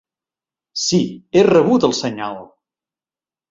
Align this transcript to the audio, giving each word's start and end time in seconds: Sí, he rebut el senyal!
Sí, 0.83 0.99
he 1.41 1.45
rebut 1.51 1.87
el 1.91 1.95
senyal! 2.01 2.43